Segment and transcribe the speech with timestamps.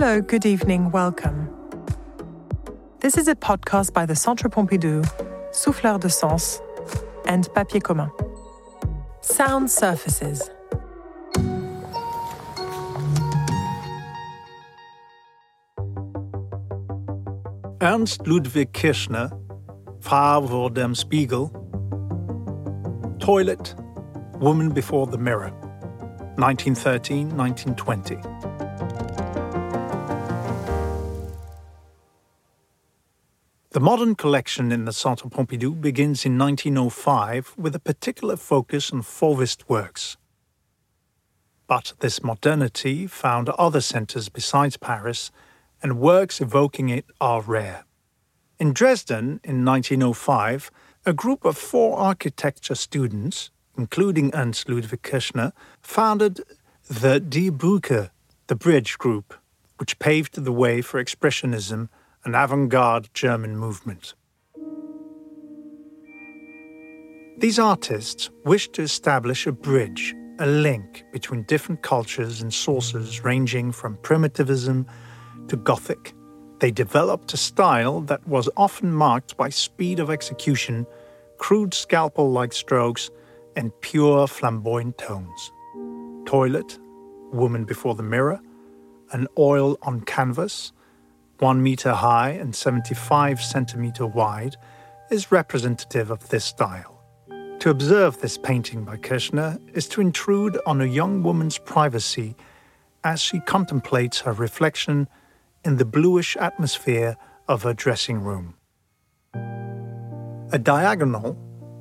[0.00, 1.50] Hello, good evening, welcome.
[3.00, 5.04] This is a podcast by the Centre Pompidou,
[5.50, 6.60] Souffleur de Sens,
[7.26, 8.08] and Papier Commun.
[9.22, 10.50] Sound surfaces.
[17.80, 19.32] Ernst Ludwig Kirchner,
[19.98, 21.50] Frau vor dem Spiegel,
[23.18, 23.74] Toilet,
[24.38, 25.50] Woman Before the Mirror,
[26.36, 28.67] 1913 1920.
[33.72, 39.02] The modern collection in the Centre Pompidou begins in 1905 with a particular focus on
[39.02, 40.16] Fauvist works.
[41.66, 45.30] But this modernity found other centres besides Paris,
[45.82, 47.84] and works evoking it are rare.
[48.58, 50.70] In Dresden in 1905,
[51.04, 56.40] a group of four architecture students, including Ernst Ludwig Kirchner, founded
[56.88, 58.08] the Die Brücke,
[58.46, 59.34] the Bridge Group,
[59.76, 61.90] which paved the way for Expressionism
[62.24, 64.14] an avant garde German movement.
[67.38, 73.70] These artists wished to establish a bridge, a link between different cultures and sources ranging
[73.70, 74.86] from primitivism
[75.46, 76.14] to Gothic.
[76.58, 80.84] They developed a style that was often marked by speed of execution,
[81.38, 83.10] crude scalpel like strokes,
[83.54, 85.52] and pure flamboyant tones.
[86.26, 86.78] Toilet,
[87.32, 88.40] Woman Before the Mirror,
[89.12, 90.72] an oil on canvas,
[91.38, 94.56] 1 meter high and 75 centimeter wide,
[95.10, 97.02] is representative of this style.
[97.60, 102.36] To observe this painting by Kirchner is to intrude on a young woman's privacy
[103.04, 105.08] as she contemplates her reflection
[105.64, 107.16] in the bluish atmosphere
[107.48, 108.54] of her dressing room.
[110.52, 111.36] A diagonal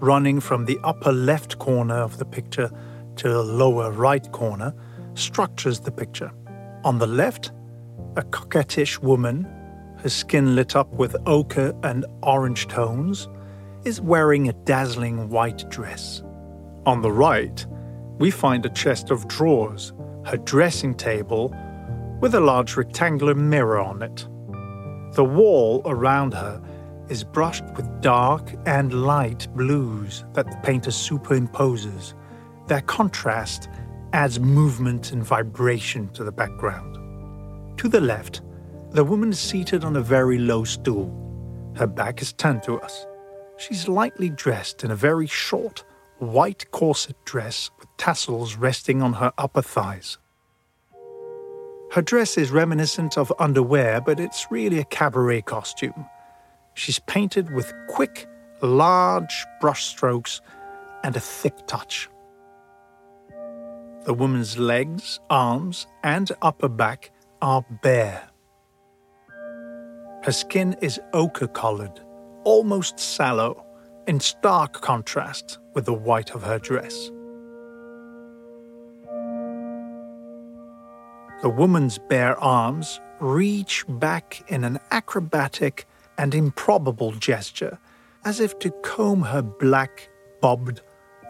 [0.00, 2.70] running from the upper left corner of the picture
[3.16, 4.74] to the lower right corner
[5.14, 6.32] structures the picture.
[6.84, 7.52] On the left,
[8.16, 9.44] a coquettish woman,
[9.98, 13.28] her skin lit up with ochre and orange tones,
[13.84, 16.22] is wearing a dazzling white dress.
[16.86, 17.64] On the right,
[18.18, 19.92] we find a chest of drawers,
[20.26, 21.54] her dressing table,
[22.20, 24.26] with a large rectangular mirror on it.
[25.14, 26.62] The wall around her
[27.08, 32.14] is brushed with dark and light blues that the painter superimposes.
[32.66, 33.68] Their contrast
[34.12, 36.99] adds movement and vibration to the background.
[37.80, 38.42] To the left,
[38.90, 41.08] the woman is seated on a very low stool.
[41.76, 43.06] Her back is turned to us.
[43.56, 45.82] She's lightly dressed in a very short,
[46.18, 50.18] white corset dress with tassels resting on her upper thighs.
[51.92, 56.04] Her dress is reminiscent of underwear, but it's really a cabaret costume.
[56.74, 58.26] She's painted with quick,
[58.60, 60.42] large brushstrokes
[61.02, 62.10] and a thick touch.
[64.04, 67.10] The woman's legs, arms, and upper back
[67.42, 68.28] are bare.
[70.22, 72.00] Her skin is ochre colored,
[72.44, 73.64] almost sallow,
[74.06, 77.10] in stark contrast with the white of her dress.
[81.42, 85.86] The woman's bare arms reach back in an acrobatic
[86.18, 87.78] and improbable gesture,
[88.24, 90.10] as if to comb her black,
[90.42, 90.82] bobbed,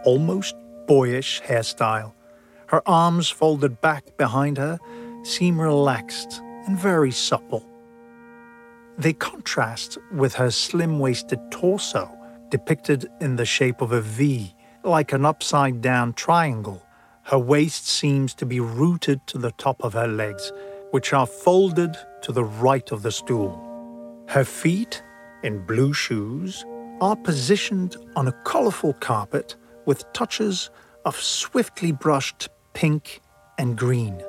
[0.05, 0.57] almost
[0.89, 2.13] boyish hairstyle.
[2.67, 4.81] Her arms folded back behind her
[5.23, 7.65] seem relaxed and very supple.
[8.99, 12.11] They contrast with her slim waisted torso,
[12.51, 14.55] depicted in the shape of a V,
[14.85, 16.85] like an upside down triangle.
[17.23, 20.53] Her waist seems to be rooted to the top of her legs,
[20.91, 23.67] which are folded to the right of the stool.
[24.29, 25.03] Her feet,
[25.43, 26.65] in blue shoes,
[27.01, 30.71] are positioned on a colorful carpet with touches
[31.05, 33.21] of swiftly brushed pink
[33.59, 34.23] and green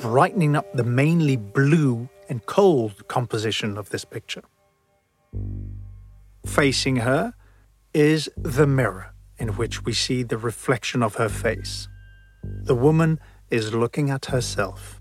[0.00, 4.42] brightening up the mainly blue and cold composition of this picture.
[6.46, 7.34] Facing her
[7.92, 11.86] is the mirror in which we see the reflection of her face.
[12.42, 13.20] The woman
[13.50, 15.00] is looking at herself.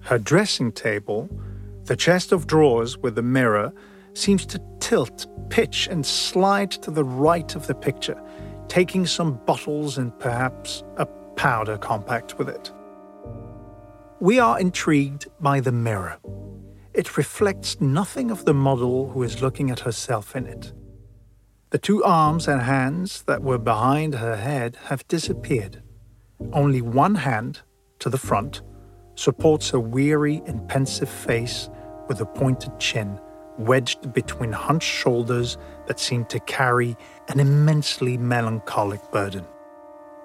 [0.00, 1.28] Her dressing table,
[1.84, 3.72] the chest of drawers with the mirror,
[4.14, 8.20] seems to tilt, pitch, and slide to the right of the picture,
[8.66, 11.06] taking some bottles and perhaps a
[11.36, 12.72] powder compact with it.
[14.24, 16.16] We are intrigued by the mirror.
[16.94, 20.72] It reflects nothing of the model who is looking at herself in it.
[21.72, 25.82] The two arms and hands that were behind her head have disappeared.
[26.54, 27.60] Only one hand,
[27.98, 28.62] to the front,
[29.14, 31.68] supports a weary and pensive face
[32.08, 33.20] with a pointed chin
[33.58, 36.96] wedged between hunched shoulders that seem to carry
[37.28, 39.44] an immensely melancholic burden.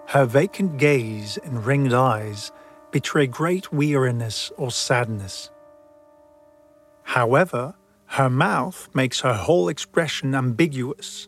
[0.07, 2.54] Her vacant gaze and ringed eyes
[2.91, 5.51] betray great weariness or sadness.
[7.03, 7.75] However,
[8.06, 11.27] her mouth makes her whole expression ambiguous,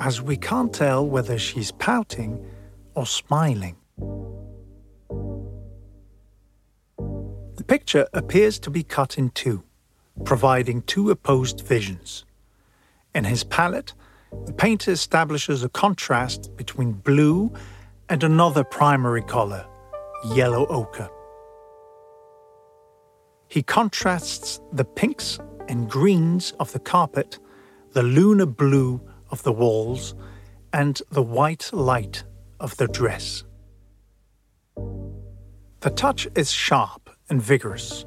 [0.00, 2.44] as we can't tell whether she's pouting
[2.94, 3.76] or smiling.
[7.56, 9.62] The picture appears to be cut in two,
[10.24, 12.24] providing two opposed visions.
[13.14, 13.92] In his palette,
[14.46, 17.52] the painter establishes a contrast between blue
[18.08, 19.66] and another primary color,
[20.24, 21.08] yellow ochre.
[23.48, 25.38] He contrasts the pinks
[25.68, 27.38] and greens of the carpet,
[27.92, 30.14] the lunar blue of the walls,
[30.72, 32.24] and the white light
[32.60, 33.44] of the dress.
[35.80, 38.06] The touch is sharp and vigorous.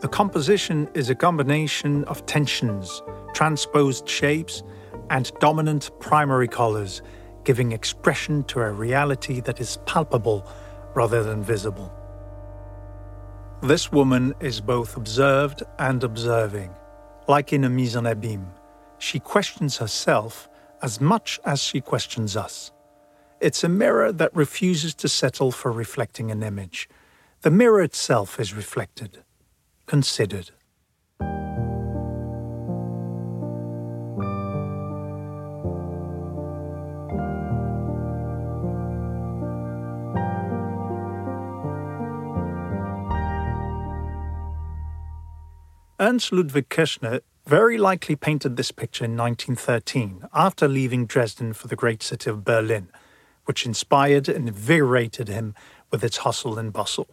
[0.00, 3.02] The composition is a combination of tensions,
[3.34, 4.62] transposed shapes,
[5.10, 7.02] and dominant primary colors,
[7.44, 10.46] giving expression to a reality that is palpable
[10.94, 11.92] rather than visible.
[13.62, 16.70] This woman is both observed and observing.
[17.28, 18.48] Like in a mise en abîme,
[18.98, 20.48] she questions herself
[20.82, 22.72] as much as she questions us.
[23.40, 26.88] It's a mirror that refuses to settle for reflecting an image.
[27.42, 29.22] The mirror itself is reflected,
[29.86, 30.50] considered.
[46.02, 51.76] Ernst Ludwig Kirchner very likely painted this picture in 1913 after leaving Dresden for the
[51.76, 52.88] great city of Berlin,
[53.44, 55.54] which inspired and invigorated him
[55.92, 57.06] with its hustle and bustle.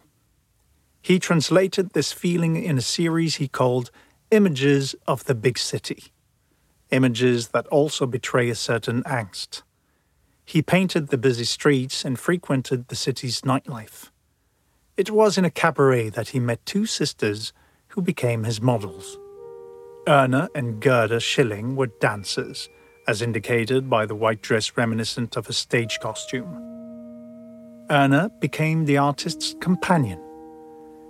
[1.00, 3.92] He translated this feeling in a series he called
[4.32, 6.06] Images of the Big City,
[6.90, 9.62] images that also betray a certain angst.
[10.44, 14.10] He painted the busy streets and frequented the city's nightlife.
[14.96, 17.52] It was in a cabaret that he met two sisters
[17.90, 19.18] who became his models.
[20.08, 22.68] Erna and Gerda Schilling were dancers,
[23.06, 26.66] as indicated by the white dress reminiscent of a stage costume.
[27.90, 30.20] Erna became the artist's companion.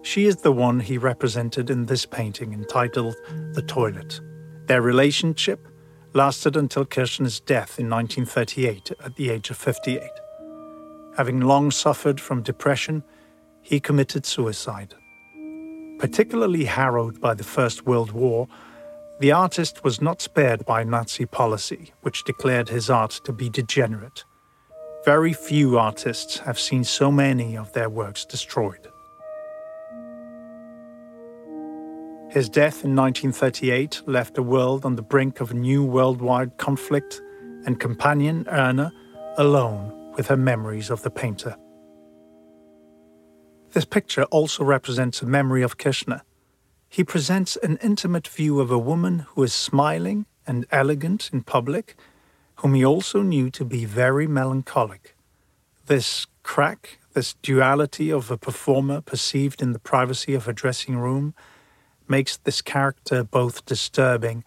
[0.02, 3.16] She is the one he represented in this painting entitled
[3.52, 4.20] The Toilet.
[4.66, 5.68] Their relationship
[6.14, 10.02] lasted until Kirchner's death in 1938 at the age of 58.
[11.16, 13.04] Having long suffered from depression,
[13.60, 14.94] he committed suicide.
[16.00, 18.48] Particularly harrowed by the First World War,
[19.20, 24.24] the artist was not spared by Nazi policy, which declared his art to be degenerate.
[25.04, 28.88] Very few artists have seen so many of their works destroyed.
[32.30, 37.20] His death in 1938 left the world on the brink of a new worldwide conflict,
[37.66, 38.90] and companion Erna
[39.36, 41.54] alone with her memories of the painter.
[43.72, 46.22] This picture also represents a memory of Kirchner.
[46.88, 51.96] He presents an intimate view of a woman who is smiling and elegant in public,
[52.56, 55.14] whom he also knew to be very melancholic.
[55.86, 61.32] This crack, this duality of a performer perceived in the privacy of a dressing room,
[62.08, 64.42] makes this character both disturbing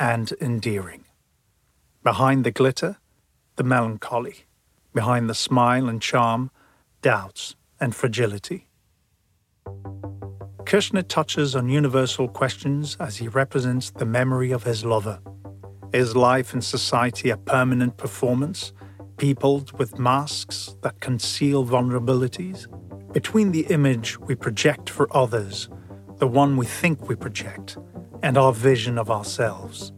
[0.00, 1.04] and endearing.
[2.02, 2.98] Behind the glitter,
[3.54, 4.44] the melancholy.
[4.92, 6.50] Behind the smile and charm,
[7.00, 8.68] doubts and fragility.
[10.66, 15.20] Kirchner touches on universal questions as he represents the memory of his lover.
[15.92, 18.72] Is life and society a permanent performance,
[19.16, 22.66] peopled with masks that conceal vulnerabilities?
[23.12, 25.68] Between the image we project for others,
[26.18, 27.78] the one we think we project,
[28.24, 29.92] and our vision of ourselves,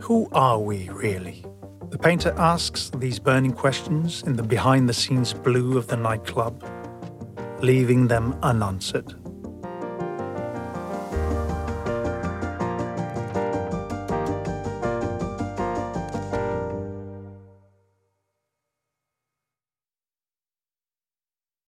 [0.00, 1.44] who are we really?
[1.90, 6.64] The painter asks these burning questions in the behind the scenes blue of the nightclub
[7.64, 9.23] leaving them unanswered.